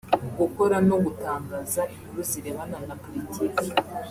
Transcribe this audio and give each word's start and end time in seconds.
gukora 0.39 0.75
no 0.87 0.95
gutangaza 1.03 1.81
inkuru 1.93 2.21
zirebana 2.29 2.77
na 2.87 2.95
politiki 3.03 3.67